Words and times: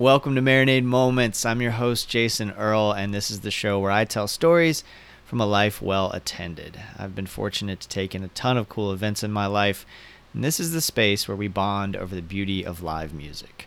Welcome 0.00 0.36
to 0.36 0.40
Marinade 0.40 0.84
Moments. 0.84 1.44
I'm 1.44 1.60
your 1.60 1.72
host, 1.72 2.08
Jason 2.08 2.52
Earl, 2.52 2.92
and 2.92 3.12
this 3.12 3.32
is 3.32 3.40
the 3.40 3.50
show 3.50 3.80
where 3.80 3.90
I 3.90 4.04
tell 4.04 4.28
stories 4.28 4.84
from 5.24 5.40
a 5.40 5.46
life 5.46 5.82
well 5.82 6.12
attended. 6.12 6.78
I've 6.96 7.16
been 7.16 7.26
fortunate 7.26 7.80
to 7.80 7.88
take 7.88 8.14
in 8.14 8.22
a 8.22 8.28
ton 8.28 8.56
of 8.56 8.68
cool 8.68 8.92
events 8.92 9.24
in 9.24 9.32
my 9.32 9.46
life, 9.46 9.84
and 10.32 10.44
this 10.44 10.60
is 10.60 10.70
the 10.70 10.80
space 10.80 11.26
where 11.26 11.36
we 11.36 11.48
bond 11.48 11.96
over 11.96 12.14
the 12.14 12.22
beauty 12.22 12.64
of 12.64 12.80
live 12.80 13.12
music. 13.12 13.66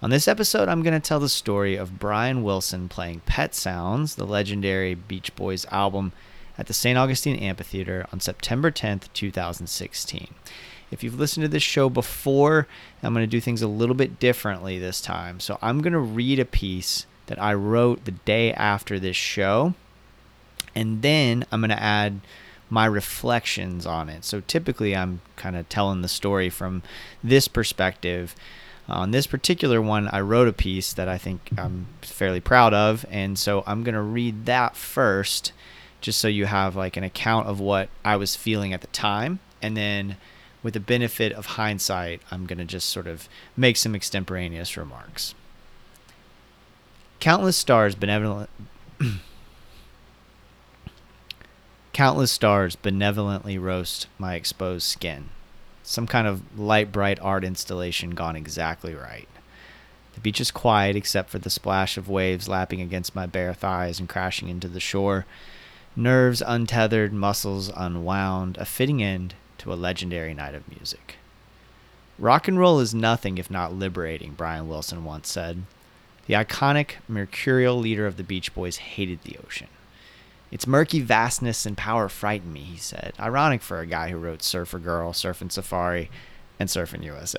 On 0.00 0.10
this 0.10 0.28
episode, 0.28 0.68
I'm 0.68 0.84
going 0.84 0.94
to 0.94 1.00
tell 1.00 1.18
the 1.18 1.28
story 1.28 1.74
of 1.74 1.98
Brian 1.98 2.44
Wilson 2.44 2.88
playing 2.88 3.22
Pet 3.26 3.52
Sounds, 3.52 4.14
the 4.14 4.24
legendary 4.24 4.94
Beach 4.94 5.34
Boys 5.34 5.66
album, 5.72 6.12
at 6.56 6.68
the 6.68 6.74
St. 6.74 6.96
Augustine 6.96 7.40
Amphitheater 7.40 8.06
on 8.12 8.20
September 8.20 8.70
10th, 8.70 9.12
2016. 9.14 10.32
If 10.90 11.02
you've 11.02 11.18
listened 11.18 11.44
to 11.44 11.48
this 11.48 11.62
show 11.62 11.88
before, 11.88 12.66
I'm 13.02 13.12
going 13.12 13.24
to 13.24 13.30
do 13.30 13.40
things 13.40 13.62
a 13.62 13.68
little 13.68 13.94
bit 13.94 14.18
differently 14.18 14.78
this 14.78 15.00
time. 15.00 15.40
So 15.40 15.58
I'm 15.60 15.82
going 15.82 15.92
to 15.92 15.98
read 15.98 16.38
a 16.38 16.44
piece 16.44 17.06
that 17.26 17.42
I 17.42 17.54
wrote 17.54 18.04
the 18.04 18.12
day 18.12 18.52
after 18.52 18.98
this 18.98 19.16
show, 19.16 19.74
and 20.74 21.02
then 21.02 21.44
I'm 21.50 21.60
going 21.60 21.70
to 21.70 21.82
add 21.82 22.20
my 22.70 22.86
reflections 22.86 23.86
on 23.86 24.08
it. 24.08 24.24
So 24.24 24.40
typically, 24.40 24.94
I'm 24.94 25.20
kind 25.36 25.56
of 25.56 25.68
telling 25.68 26.02
the 26.02 26.08
story 26.08 26.50
from 26.50 26.82
this 27.22 27.48
perspective. 27.48 28.34
Uh, 28.88 28.94
on 28.94 29.10
this 29.10 29.26
particular 29.26 29.82
one, 29.82 30.08
I 30.08 30.20
wrote 30.20 30.48
a 30.48 30.52
piece 30.52 30.92
that 30.92 31.08
I 31.08 31.18
think 31.18 31.50
I'm 31.58 31.86
fairly 32.02 32.40
proud 32.40 32.74
of, 32.74 33.04
and 33.10 33.38
so 33.38 33.64
I'm 33.66 33.82
going 33.82 33.94
to 33.94 34.00
read 34.00 34.46
that 34.46 34.76
first, 34.76 35.52
just 36.00 36.20
so 36.20 36.28
you 36.28 36.46
have 36.46 36.76
like 36.76 36.96
an 36.96 37.04
account 37.04 37.48
of 37.48 37.58
what 37.58 37.88
I 38.04 38.16
was 38.16 38.36
feeling 38.36 38.72
at 38.72 38.80
the 38.80 38.86
time, 38.88 39.40
and 39.60 39.76
then 39.76 40.16
with 40.66 40.74
the 40.74 40.80
benefit 40.80 41.30
of 41.30 41.46
hindsight, 41.46 42.20
I'm 42.28 42.44
going 42.44 42.58
to 42.58 42.64
just 42.64 42.88
sort 42.88 43.06
of 43.06 43.28
make 43.56 43.76
some 43.76 43.94
extemporaneous 43.94 44.76
remarks. 44.76 45.32
Countless 47.20 47.56
stars 47.56 47.94
benevolent 47.94 48.50
Countless 51.92 52.32
stars 52.32 52.74
benevolently 52.74 53.56
roast 53.56 54.08
my 54.18 54.34
exposed 54.34 54.88
skin. 54.88 55.28
Some 55.84 56.08
kind 56.08 56.26
of 56.26 56.58
light 56.58 56.90
bright 56.90 57.20
art 57.20 57.44
installation 57.44 58.10
gone 58.10 58.34
exactly 58.34 58.92
right. 58.92 59.28
The 60.14 60.20
beach 60.20 60.40
is 60.40 60.50
quiet 60.50 60.96
except 60.96 61.30
for 61.30 61.38
the 61.38 61.48
splash 61.48 61.96
of 61.96 62.08
waves 62.08 62.48
lapping 62.48 62.80
against 62.80 63.14
my 63.14 63.26
bare 63.26 63.54
thighs 63.54 64.00
and 64.00 64.08
crashing 64.08 64.48
into 64.48 64.66
the 64.66 64.80
shore. 64.80 65.26
Nerves 65.94 66.42
untethered, 66.44 67.12
muscles 67.12 67.70
unwound, 67.76 68.58
a 68.58 68.64
fitting 68.64 69.00
end 69.00 69.36
to 69.58 69.72
a 69.72 69.74
legendary 69.74 70.34
night 70.34 70.54
of 70.54 70.68
music. 70.68 71.16
Rock 72.18 72.48
and 72.48 72.58
roll 72.58 72.80
is 72.80 72.94
nothing 72.94 73.38
if 73.38 73.50
not 73.50 73.74
liberating, 73.74 74.32
Brian 74.36 74.68
Wilson 74.68 75.04
once 75.04 75.28
said. 75.28 75.64
The 76.26 76.34
iconic, 76.34 76.92
mercurial 77.08 77.76
leader 77.76 78.06
of 78.06 78.16
the 78.16 78.24
Beach 78.24 78.54
Boys 78.54 78.78
hated 78.78 79.22
the 79.22 79.38
ocean. 79.44 79.68
Its 80.50 80.66
murky 80.66 81.00
vastness 81.00 81.66
and 81.66 81.76
power 81.76 82.08
frightened 82.08 82.54
me, 82.54 82.60
he 82.60 82.76
said. 82.76 83.12
Ironic 83.18 83.62
for 83.62 83.80
a 83.80 83.86
guy 83.86 84.10
who 84.10 84.16
wrote 84.16 84.42
Surfer 84.42 84.78
Girl, 84.78 85.12
Surfin' 85.12 85.52
Safari, 85.52 86.10
and 86.58 86.68
Surfin' 86.68 87.04
USA. 87.04 87.38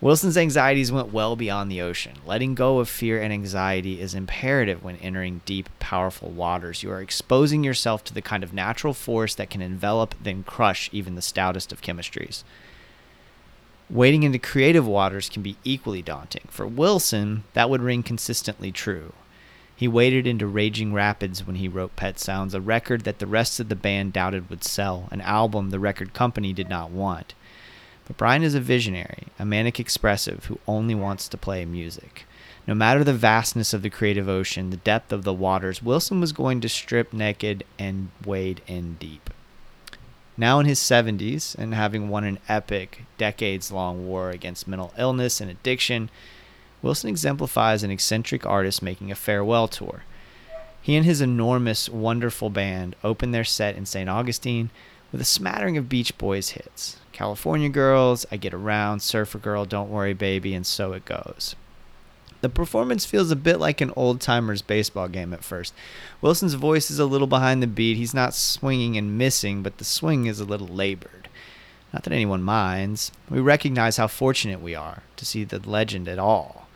Wilson's 0.00 0.36
anxieties 0.36 0.92
went 0.92 1.12
well 1.12 1.36
beyond 1.36 1.70
the 1.70 1.80
ocean. 1.80 2.18
Letting 2.26 2.54
go 2.54 2.80
of 2.80 2.88
fear 2.88 3.20
and 3.20 3.32
anxiety 3.32 3.98
is 3.98 4.14
imperative 4.14 4.84
when 4.84 4.96
entering 4.96 5.40
deep, 5.46 5.70
powerful 5.78 6.28
waters. 6.28 6.82
You 6.82 6.90
are 6.90 7.00
exposing 7.00 7.64
yourself 7.64 8.04
to 8.04 8.14
the 8.14 8.20
kind 8.20 8.44
of 8.44 8.52
natural 8.52 8.92
force 8.92 9.34
that 9.36 9.48
can 9.48 9.62
envelop, 9.62 10.14
then 10.22 10.42
crush 10.42 10.90
even 10.92 11.14
the 11.14 11.22
stoutest 11.22 11.72
of 11.72 11.80
chemistries. 11.80 12.44
Wading 13.88 14.22
into 14.22 14.38
creative 14.38 14.86
waters 14.86 15.30
can 15.30 15.42
be 15.42 15.56
equally 15.64 16.02
daunting. 16.02 16.42
For 16.48 16.66
Wilson, 16.66 17.44
that 17.54 17.70
would 17.70 17.80
ring 17.80 18.02
consistently 18.02 18.72
true. 18.72 19.14
He 19.74 19.88
waded 19.88 20.26
into 20.26 20.46
raging 20.46 20.92
rapids 20.92 21.46
when 21.46 21.56
he 21.56 21.68
wrote 21.68 21.96
Pet 21.96 22.18
Sounds, 22.18 22.54
a 22.54 22.60
record 22.60 23.02
that 23.04 23.18
the 23.18 23.26
rest 23.26 23.60
of 23.60 23.68
the 23.68 23.76
band 23.76 24.12
doubted 24.12 24.50
would 24.50 24.64
sell, 24.64 25.08
an 25.10 25.20
album 25.22 25.70
the 25.70 25.78
record 25.78 26.12
company 26.12 26.52
did 26.52 26.68
not 26.68 26.90
want. 26.90 27.34
But 28.06 28.16
Brian 28.16 28.42
is 28.42 28.54
a 28.54 28.60
visionary, 28.60 29.28
a 29.38 29.44
manic 29.44 29.80
expressive 29.80 30.46
who 30.46 30.58
only 30.66 30.94
wants 30.94 31.28
to 31.28 31.36
play 31.36 31.64
music. 31.64 32.24
No 32.66 32.74
matter 32.74 33.04
the 33.04 33.12
vastness 33.12 33.72
of 33.72 33.82
the 33.82 33.90
creative 33.90 34.28
ocean, 34.28 34.70
the 34.70 34.76
depth 34.76 35.12
of 35.12 35.24
the 35.24 35.32
waters, 35.32 35.82
Wilson 35.82 36.20
was 36.20 36.32
going 36.32 36.60
to 36.60 36.68
strip 36.68 37.12
naked 37.12 37.64
and 37.78 38.10
wade 38.24 38.60
in 38.66 38.94
deep. 38.94 39.30
Now 40.36 40.60
in 40.60 40.66
his 40.66 40.80
70s 40.80 41.54
and 41.54 41.74
having 41.74 42.08
won 42.08 42.24
an 42.24 42.38
epic, 42.48 43.04
decades 43.18 43.72
long 43.72 44.06
war 44.06 44.30
against 44.30 44.68
mental 44.68 44.92
illness 44.98 45.40
and 45.40 45.50
addiction, 45.50 46.10
Wilson 46.82 47.08
exemplifies 47.08 47.82
an 47.82 47.90
eccentric 47.90 48.44
artist 48.44 48.82
making 48.82 49.10
a 49.10 49.16
farewell 49.16 49.66
tour. 49.66 50.02
He 50.82 50.94
and 50.94 51.04
his 51.04 51.20
enormous, 51.20 51.88
wonderful 51.88 52.50
band 52.50 52.94
open 53.02 53.30
their 53.30 53.44
set 53.44 53.76
in 53.76 53.86
St. 53.86 54.08
Augustine 54.08 54.70
with 55.12 55.20
a 55.20 55.24
smattering 55.24 55.76
of 55.76 55.88
Beach 55.88 56.16
Boys 56.18 56.50
hits 56.50 56.98
California 57.12 57.68
Girls, 57.68 58.26
I 58.30 58.36
Get 58.36 58.52
Around, 58.52 59.00
Surfer 59.00 59.38
Girl, 59.38 59.64
Don't 59.64 59.90
Worry 59.90 60.14
Baby, 60.14 60.54
and 60.54 60.66
So 60.66 60.92
It 60.92 61.04
Goes. 61.04 61.56
The 62.42 62.48
performance 62.50 63.06
feels 63.06 63.30
a 63.30 63.36
bit 63.36 63.58
like 63.58 63.80
an 63.80 63.92
old 63.96 64.20
timer's 64.20 64.62
baseball 64.62 65.08
game 65.08 65.32
at 65.32 65.42
first. 65.42 65.72
Wilson's 66.20 66.54
voice 66.54 66.90
is 66.90 66.98
a 66.98 67.06
little 67.06 67.26
behind 67.26 67.62
the 67.62 67.66
beat. 67.66 67.96
He's 67.96 68.12
not 68.12 68.34
swinging 68.34 68.96
and 68.96 69.16
missing, 69.16 69.62
but 69.62 69.78
the 69.78 69.84
swing 69.84 70.26
is 70.26 70.38
a 70.38 70.44
little 70.44 70.68
labored. 70.68 71.28
Not 71.92 72.02
that 72.02 72.12
anyone 72.12 72.42
minds. 72.42 73.10
We 73.30 73.40
recognize 73.40 73.96
how 73.96 74.06
fortunate 74.06 74.60
we 74.60 74.74
are 74.74 75.02
to 75.16 75.24
see 75.24 75.44
the 75.44 75.58
legend 75.58 76.08
at 76.08 76.18
all. 76.18 76.68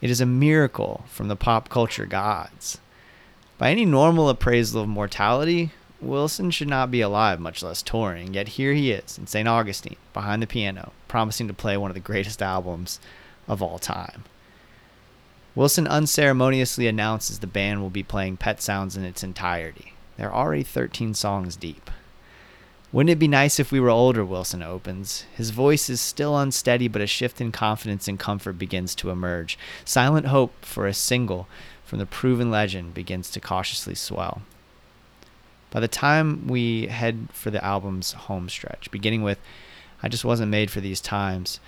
It 0.00 0.10
is 0.10 0.20
a 0.20 0.26
miracle 0.26 1.04
from 1.08 1.28
the 1.28 1.36
pop 1.36 1.68
culture 1.68 2.06
gods. 2.06 2.78
By 3.58 3.70
any 3.70 3.84
normal 3.84 4.28
appraisal 4.28 4.82
of 4.82 4.88
mortality, 4.88 5.70
Wilson 6.00 6.50
should 6.50 6.68
not 6.68 6.90
be 6.90 7.00
alive, 7.00 7.40
much 7.40 7.62
less 7.62 7.82
touring, 7.82 8.34
yet 8.34 8.48
here 8.48 8.74
he 8.74 8.90
is 8.90 9.16
in 9.16 9.26
St. 9.26 9.48
Augustine, 9.48 9.96
behind 10.12 10.42
the 10.42 10.46
piano, 10.46 10.92
promising 11.08 11.48
to 11.48 11.54
play 11.54 11.76
one 11.76 11.90
of 11.90 11.94
the 11.94 12.00
greatest 12.00 12.42
albums 12.42 13.00
of 13.48 13.62
all 13.62 13.78
time. 13.78 14.24
Wilson 15.54 15.86
unceremoniously 15.86 16.86
announces 16.86 17.38
the 17.38 17.46
band 17.46 17.80
will 17.80 17.90
be 17.90 18.02
playing 18.02 18.36
Pet 18.36 18.60
Sounds 18.60 18.94
in 18.94 19.04
its 19.04 19.22
entirety. 19.22 19.94
They're 20.18 20.34
already 20.34 20.62
13 20.62 21.14
songs 21.14 21.56
deep. 21.56 21.90
Wouldn't 22.92 23.10
it 23.10 23.18
be 23.18 23.28
nice 23.28 23.58
if 23.58 23.72
we 23.72 23.80
were 23.80 23.90
older? 23.90 24.24
Wilson 24.24 24.62
opens. 24.62 25.24
His 25.34 25.50
voice 25.50 25.88
is 25.88 26.00
still 26.00 26.38
unsteady, 26.38 26.88
but 26.88 27.02
a 27.02 27.06
shift 27.06 27.40
in 27.40 27.52
confidence 27.52 28.06
and 28.06 28.18
comfort 28.18 28.58
begins 28.58 28.94
to 28.96 29.10
emerge. 29.10 29.58
Silent 29.84 30.26
hope 30.26 30.52
for 30.64 30.86
a 30.86 30.94
single 30.94 31.48
from 31.84 31.98
the 31.98 32.06
proven 32.06 32.50
legend 32.50 32.94
begins 32.94 33.30
to 33.30 33.40
cautiously 33.40 33.94
swell. 33.94 34.42
By 35.76 35.80
the 35.80 35.88
time 35.88 36.46
we 36.46 36.86
head 36.86 37.28
for 37.34 37.50
the 37.50 37.62
album's 37.62 38.12
home 38.12 38.48
stretch, 38.48 38.90
beginning 38.90 39.22
with 39.22 39.38
I 40.02 40.08
Just 40.08 40.24
Wasn't 40.24 40.50
Made 40.50 40.70
for 40.70 40.80
These 40.80 41.02
Times, 41.02 41.60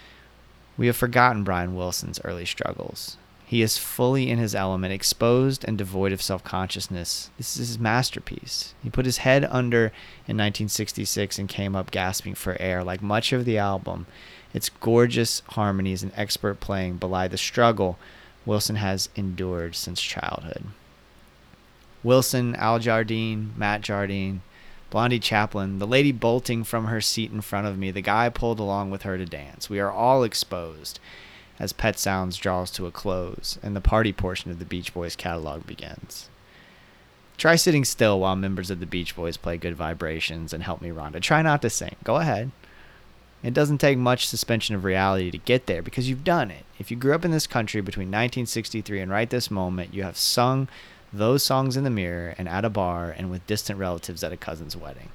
we 0.79 0.87
have 0.87 0.97
forgotten 0.97 1.45
Brian 1.45 1.77
Wilson's 1.77 2.19
early 2.25 2.47
struggles. 2.47 3.19
He 3.45 3.61
is 3.61 3.77
fully 3.77 4.31
in 4.31 4.39
his 4.39 4.55
element, 4.55 4.95
exposed 4.95 5.63
and 5.63 5.77
devoid 5.77 6.13
of 6.13 6.23
self 6.23 6.43
consciousness. 6.43 7.29
This 7.37 7.59
is 7.59 7.69
his 7.69 7.79
masterpiece. 7.79 8.73
He 8.83 8.89
put 8.89 9.05
his 9.05 9.19
head 9.19 9.45
under 9.45 9.93
in 10.27 10.39
1966 10.39 11.39
and 11.39 11.47
came 11.47 11.77
up 11.77 11.91
gasping 11.91 12.35
for 12.35 12.57
air. 12.59 12.83
Like 12.83 13.03
much 13.03 13.35
of 13.35 13.45
the 13.45 13.59
album, 13.59 14.07
its 14.55 14.71
gorgeous 14.71 15.43
harmonies 15.49 16.03
and 16.03 16.13
expert 16.17 16.61
playing 16.61 16.97
belie 16.97 17.29
the 17.29 17.37
struggle 17.37 17.99
Wilson 18.47 18.77
has 18.77 19.11
endured 19.17 19.77
since 19.77 20.01
childhood. 20.01 20.65
Wilson, 22.03 22.55
Al 22.57 22.79
Jardine, 22.79 23.53
Matt 23.57 23.81
Jardine, 23.81 24.43
Blondie 24.91 25.19
Chaplin, 25.19 25.79
the 25.79 25.87
lady 25.87 26.13
bolting 26.13 26.65
from 26.65 26.87
her 26.87 27.01
seat 27.01 27.31
in 27.31 27.41
front 27.41 27.67
of 27.67 27.79
me, 27.79 27.91
the 27.91 28.01
guy 28.01 28.29
pulled 28.29 28.59
along 28.59 28.91
with 28.91 29.03
her 29.03 29.19
to 29.19 29.27
dance. 29.27 29.69
We 29.69 29.81
are 29.81 29.91
all 29.91 30.23
exposed 30.23 30.99
as 31.59 31.73
Pet 31.73 31.99
Sounds 31.99 32.37
draws 32.37 32.71
to 32.73 32.87
a 32.87 32.91
close 32.91 33.59
and 33.63 33.77
the 33.77 33.81
party 33.81 34.13
portion 34.13 34.51
of 34.51 34.59
the 34.59 34.65
Beach 34.65 34.95
Boys 34.95 35.17
catalog 35.17 35.67
begins. 35.67 36.29
Try 37.37 37.57
sitting 37.57 37.85
still 37.85 38.19
while 38.21 38.35
members 38.37 38.71
of 38.71 38.81
the 38.81 38.87
Beach 38.87 39.15
Boys 39.15 39.37
play 39.37 39.57
good 39.57 39.77
vibrations 39.77 40.53
and 40.53 40.63
help 40.63 40.81
me 40.81 40.89
Rhonda. 40.89 41.21
Try 41.21 41.43
not 41.43 41.63
to 41.63 41.71
sing. 41.71 41.97
Go 42.03 42.17
ahead. 42.17 42.51
It 43.43 43.55
doesn't 43.55 43.79
take 43.79 43.99
much 43.99 44.27
suspension 44.27 44.75
of 44.75 44.83
reality 44.83 45.31
to 45.31 45.39
get 45.39 45.67
there 45.67 45.83
because 45.83 46.09
you've 46.09 46.25
done 46.25 46.51
it. 46.51 46.65
If 46.79 46.91
you 46.91 46.97
grew 46.97 47.15
up 47.15 47.25
in 47.25 47.31
this 47.31 47.47
country 47.47 47.81
between 47.81 48.09
1963 48.09 49.01
and 49.01 49.11
right 49.11 49.31
this 49.31 49.51
moment, 49.51 49.95
you 49.95 50.03
have 50.03 50.17
sung 50.17 50.67
those 51.13 51.43
songs 51.43 51.77
in 51.77 51.85
the 51.85 51.91
mirror 51.91 52.35
and 52.39 52.49
at 52.49 52.65
a 52.65 52.71
bar 52.71 53.15
and 53.17 53.31
with 53.31 53.47
distant 53.47 53.79
relatives 53.79 54.23
at 54.23 54.33
a 54.33 54.37
cousin's 54.37 54.77
wedding. 54.77 55.11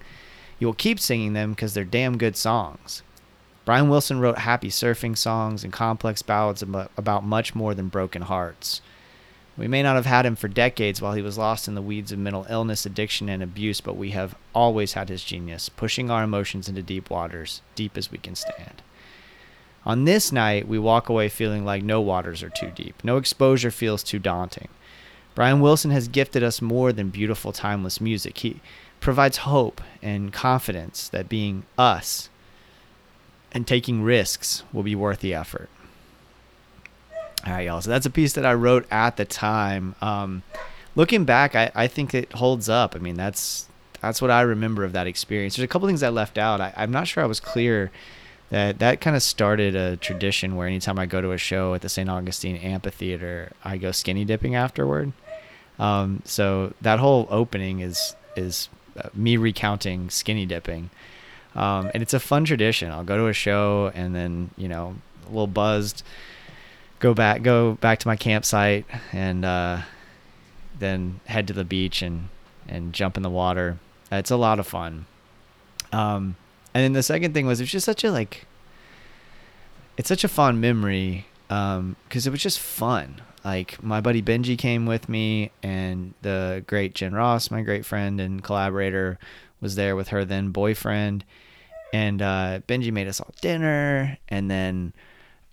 You 0.60 0.68
will 0.68 0.74
keep 0.74 1.00
singing 1.00 1.34
them 1.34 1.52
because 1.52 1.74
they're 1.74 1.84
damn 1.84 2.18
good 2.18 2.36
songs. 2.36 3.04
Brian 3.66 3.90
Wilson 3.90 4.20
wrote 4.20 4.40
happy 4.40 4.70
surfing 4.70 5.18
songs 5.18 5.64
and 5.64 5.72
complex 5.72 6.22
ballads 6.22 6.62
about 6.62 7.24
much 7.24 7.56
more 7.56 7.74
than 7.74 7.88
broken 7.88 8.24
hearts. 8.24 8.82
We 9.56 9.68
may 9.68 9.84
not 9.84 9.96
have 9.96 10.08
had 10.08 10.26
him 10.26 10.36
for 10.36 10.48
decades 10.48 11.02
while 11.02 11.14
he 11.14 11.22
was 11.22 11.38
lost 11.38 11.68
in 11.68 11.76
the 11.76 11.82
weeds 11.82 12.12
of 12.12 12.20
mental 12.20 12.48
illness, 12.50 12.86
addiction, 12.86 13.30
and 13.30 13.44
abuse, 13.44 13.82
but 13.82 13.96
we 13.96 14.10
have 14.10 14.36
always 14.54 14.94
had 14.94 15.10
his 15.10 15.24
genius, 15.24 15.70
pushing 15.70 16.10
our 16.10 16.24
emotions 16.24 16.68
into 16.68 16.82
deep 16.82 17.10
waters, 17.10 17.62
deep 17.76 17.96
as 17.96 18.12
we 18.12 18.18
can 18.18 18.36
stand. 18.36 18.82
On 19.86 20.06
this 20.06 20.32
night, 20.32 20.68
we 20.68 20.80
walk 20.80 21.08
away 21.08 21.30
feeling 21.30 21.64
like 21.66 21.84
no 21.84 22.02
waters 22.02 22.42
are 22.42 22.50
too 22.50 22.72
deep, 22.74 23.04
no 23.04 23.18
exposure 23.18 23.70
feels 23.70 24.02
too 24.02 24.18
daunting. 24.18 24.70
Brian 25.36 25.60
Wilson 25.62 25.92
has 25.92 26.08
gifted 26.08 26.44
us 26.44 26.62
more 26.62 26.94
than 26.94 27.10
beautiful, 27.10 27.52
timeless 27.52 28.00
music. 28.00 28.38
He 28.40 28.62
provides 29.00 29.38
hope 29.38 29.82
and 30.02 30.32
confidence 30.32 31.10
that 31.10 31.28
being 31.28 31.64
us 31.78 32.30
and 33.52 33.68
taking 33.68 34.04
risks 34.04 34.64
will 34.72 34.84
be 34.84 34.96
worth 34.96 35.20
the 35.20 35.34
effort. 35.34 35.70
All 37.46 37.54
right, 37.54 37.66
y'all. 37.66 37.82
So 37.82 37.90
that's 37.90 38.06
a 38.06 38.12
piece 38.12 38.34
that 38.34 38.46
I 38.46 38.54
wrote 38.54 38.86
at 38.90 39.18
the 39.18 39.26
time. 39.26 39.96
Um, 40.02 40.44
looking 40.96 41.26
back, 41.26 41.56
I, 41.56 41.72
I 41.76 41.88
think 41.88 42.14
it 42.14 42.32
holds 42.34 42.70
up. 42.70 42.96
I 42.96 43.00
mean, 43.00 43.16
that's 43.16 43.68
that's 44.02 44.22
what 44.22 44.32
I 44.32 44.42
remember 44.42 44.84
of 44.84 44.94
that 44.94 45.08
experience. 45.08 45.56
There's 45.56 45.64
a 45.64 45.68
couple 45.68 45.88
things 45.88 46.04
I 46.04 46.10
left 46.10 46.38
out. 46.38 46.62
I, 46.62 46.74
I'm 46.76 46.92
not 46.92 47.08
sure 47.08 47.24
I 47.24 47.28
was 47.28 47.40
clear 47.40 47.92
that 48.50 48.80
that 48.80 49.02
kind 49.02 49.16
of 49.16 49.24
started 49.24 49.76
a 49.76 49.98
tradition 49.98 50.56
where 50.56 50.68
anytime 50.68 51.00
I 51.00 51.06
go 51.06 51.22
to 51.22 51.32
a 51.32 51.38
show 51.38 51.74
at 51.74 51.82
the 51.82 51.90
St. 51.90 52.10
Augustine 52.10 52.56
Amphitheater, 52.58 53.52
I 53.64 53.78
go 53.78 53.92
skinny 53.92 54.26
dipping 54.26 54.56
afterward. 54.56 55.14
Um, 55.84 56.22
so 56.24 56.74
that 56.82 57.00
whole 57.00 57.28
opening 57.30 57.82
is 57.82 58.16
is 58.36 58.70
uh, 58.98 59.10
me 59.14 59.38
recounting 59.38 60.10
skinny 60.10 60.46
dipping. 60.46 60.90
Um, 61.56 61.92
and 61.94 62.02
it's 62.02 62.14
a 62.14 62.20
fun 62.20 62.46
tradition. 62.46 62.90
I'll 62.90 63.04
go 63.04 63.18
to 63.18 63.28
a 63.28 63.34
show 63.34 63.92
and 63.94 64.16
then, 64.16 64.50
you 64.58 64.68
know, 64.68 64.96
a 65.26 65.28
little 65.28 65.48
buzzed, 65.48 66.04
go 67.00 67.14
back, 67.14 67.44
go 67.44 67.74
back 67.76 68.00
to 68.00 68.08
my 68.08 68.16
campsite 68.16 68.86
and, 69.12 69.46
uh, 69.46 69.82
then 70.80 71.20
head 71.26 71.48
to 71.48 71.54
the 71.54 71.64
beach 71.64 72.02
and, 72.02 72.30
and 72.68 72.92
jump 72.92 73.18
in 73.18 73.24
the 73.24 73.30
water. 73.30 73.78
It's 74.12 74.32
a 74.32 74.36
lot 74.36 74.60
of 74.60 74.66
fun. 74.66 75.06
Um, 75.92 76.36
and 76.74 76.84
then 76.84 76.94
the 76.94 77.04
second 77.04 77.34
thing 77.34 77.46
was, 77.46 77.60
it 77.60 77.64
was 77.64 77.72
just 77.72 77.86
such 77.86 78.04
a, 78.04 78.12
like, 78.12 78.48
it's 79.96 80.10
such 80.10 80.24
a 80.24 80.28
fond 80.28 80.60
memory. 80.60 81.28
Um, 81.52 81.98
cause 82.10 82.26
it 82.26 82.32
was 82.32 82.42
just 82.42 82.60
fun. 82.60 83.22
Like 83.44 83.82
my 83.84 84.02
buddy 84.02 84.22
Benji 84.22 84.58
came 84.58 84.86
with 84.86 85.10
me 85.10 85.52
and 85.62 86.14
the 86.22 86.64
great 86.68 86.96
Jen 86.96 87.14
Ross, 87.14 87.52
my 87.52 87.62
great 87.62 87.86
friend 87.86 88.22
and 88.22 88.44
collaborator 88.44 89.20
was 89.60 89.76
there 89.76 89.96
with 89.96 90.10
her 90.10 90.26
then 90.26 90.50
boyfriend 90.50 91.26
and 91.94 92.24
uh, 92.24 92.60
Benji 92.68 92.92
made 92.92 93.08
us 93.08 93.22
all 93.22 93.32
dinner, 93.40 94.18
and 94.28 94.50
then 94.50 94.94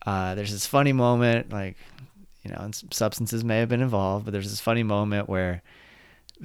uh, 0.07 0.35
there's 0.35 0.51
this 0.51 0.67
funny 0.67 0.95
moment, 0.95 1.53
like 1.53 1.77
you 2.43 2.51
know, 2.51 2.57
and 2.59 2.75
substances 2.91 3.45
may 3.45 3.59
have 3.59 3.69
been 3.69 3.83
involved, 3.83 4.25
but 4.25 4.33
there's 4.33 4.51
this 4.51 4.61
funny 4.61 4.83
moment 4.83 5.29
where 5.29 5.63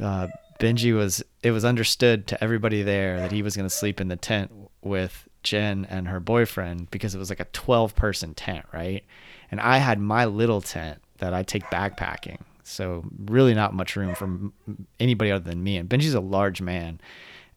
uh, 0.03 0.27
Benji 0.59 0.93
was. 0.93 1.23
It 1.41 1.51
was 1.51 1.63
understood 1.63 2.27
to 2.27 2.43
everybody 2.43 2.83
there 2.83 3.21
that 3.21 3.31
he 3.31 3.41
was 3.41 3.55
going 3.55 3.67
to 3.67 3.73
sleep 3.73 4.01
in 4.01 4.09
the 4.09 4.17
tent 4.17 4.51
with 4.81 5.29
Jen 5.43 5.87
and 5.89 6.09
her 6.09 6.19
boyfriend 6.19 6.91
because 6.91 7.15
it 7.15 7.19
was 7.19 7.29
like 7.29 7.39
a 7.39 7.45
12 7.45 7.95
person 7.95 8.33
tent, 8.33 8.65
right? 8.73 9.05
And 9.49 9.61
I 9.61 9.77
had 9.77 9.99
my 9.99 10.25
little 10.25 10.59
tent 10.59 11.01
that 11.19 11.33
I 11.33 11.43
take 11.43 11.63
backpacking. 11.65 12.39
So 12.63 13.05
really 13.25 13.53
not 13.53 13.73
much 13.73 13.95
room 13.95 14.15
for 14.15 14.51
anybody 14.99 15.31
other 15.31 15.43
than 15.43 15.63
me. 15.63 15.77
And 15.77 15.87
Benji's 15.87 16.13
a 16.13 16.19
large 16.19 16.61
man 16.61 16.99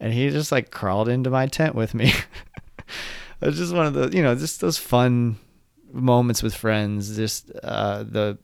and 0.01 0.13
he 0.13 0.31
just 0.31 0.53
like 0.53 0.71
crawled 0.71 1.09
into 1.09 1.31
my 1.31 1.47
tent 1.47 1.75
with 1.75 1.95
me. 1.95 2.07
it 3.41 3.47
was 3.47 3.59
just 3.59 3.75
one 3.75 3.87
of 3.87 3.95
the, 3.95 4.17
you 4.17 4.23
know, 4.23 4.35
just 4.35 4.61
those 4.61 4.79
fun 4.79 5.39
moments 5.93 6.43
with 6.43 6.55
friends, 6.55 7.17
just 7.17 7.51
uh, 7.63 8.03
the 8.05 8.39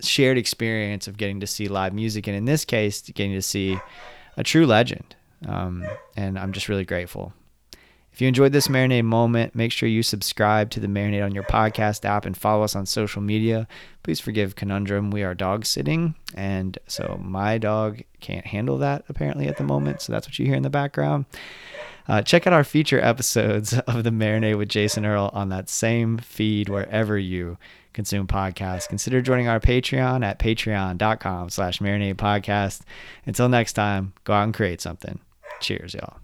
shared 0.00 0.38
experience 0.38 1.06
of 1.08 1.16
getting 1.16 1.40
to 1.40 1.46
see 1.46 1.68
live 1.68 1.92
music, 1.92 2.26
and 2.26 2.36
in 2.36 2.44
this 2.44 2.64
case, 2.64 3.02
getting 3.02 3.32
to 3.32 3.42
see 3.42 3.78
a 4.36 4.42
true 4.42 4.66
legend. 4.66 5.16
Um, 5.46 5.84
and 6.16 6.38
I'm 6.38 6.52
just 6.52 6.68
really 6.68 6.84
grateful. 6.84 7.32
If 8.12 8.20
you 8.20 8.28
enjoyed 8.28 8.52
this 8.52 8.68
marinade 8.68 9.04
moment, 9.04 9.54
make 9.54 9.72
sure 9.72 9.88
you 9.88 10.02
subscribe 10.02 10.70
to 10.70 10.80
the 10.80 10.88
marinade 10.88 11.24
on 11.24 11.34
your 11.34 11.44
podcast 11.44 12.04
app 12.04 12.26
and 12.26 12.36
follow 12.36 12.64
us 12.64 12.74
on 12.74 12.84
social 12.86 13.22
media. 13.22 13.68
Please 14.02 14.20
forgive 14.20 14.56
Conundrum. 14.56 15.10
We 15.10 15.22
are 15.22 15.34
dog 15.34 15.64
sitting, 15.64 16.14
and 16.34 16.78
so 16.86 17.18
my 17.22 17.58
dog 17.58 18.02
can't 18.20 18.46
handle 18.46 18.78
that 18.78 19.04
apparently 19.08 19.46
at 19.46 19.56
the 19.56 19.64
moment. 19.64 20.02
So 20.02 20.12
that's 20.12 20.26
what 20.26 20.38
you 20.38 20.46
hear 20.46 20.56
in 20.56 20.62
the 20.62 20.70
background. 20.70 21.26
Uh, 22.08 22.22
check 22.22 22.46
out 22.46 22.52
our 22.52 22.64
feature 22.64 23.00
episodes 23.00 23.72
of 23.86 24.04
the 24.04 24.10
marinade 24.10 24.58
with 24.58 24.68
Jason 24.68 25.06
Earl 25.06 25.30
on 25.32 25.48
that 25.50 25.68
same 25.68 26.18
feed 26.18 26.68
wherever 26.68 27.16
you 27.16 27.56
consume 27.92 28.26
podcasts. 28.26 28.88
Consider 28.88 29.22
joining 29.22 29.48
our 29.48 29.60
Patreon 29.60 30.24
at 30.24 30.38
patreon.com 30.38 31.50
slash 31.50 31.78
marinade 31.78 32.16
podcast. 32.16 32.82
Until 33.26 33.48
next 33.48 33.74
time, 33.74 34.12
go 34.24 34.32
out 34.32 34.44
and 34.44 34.54
create 34.54 34.80
something. 34.80 35.20
Cheers, 35.60 35.94
y'all. 35.94 36.18